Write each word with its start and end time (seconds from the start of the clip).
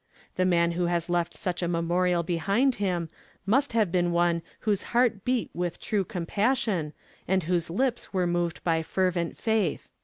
The 0.35 0.45
man 0.47 0.71
who 0.71 0.87
has 0.87 1.11
left 1.11 1.35
such 1.37 1.61
a 1.61 1.67
memorial 1.67 2.23
behind 2.23 2.73
him 2.81 3.07
must 3.45 3.73
have 3.73 3.91
been 3.91 4.11
one 4.11 4.41
whose 4.61 4.81
heart 4.97 5.23
beat 5.23 5.51
with 5.53 5.79
true 5.79 6.03
compassion 6.03 6.93
and 7.27 7.43
whose 7.43 7.69
lips 7.69 8.11
were 8.11 8.25
moved 8.25 8.63
by 8.63 8.81
fervent 8.81 9.37
faith. 9.37 9.91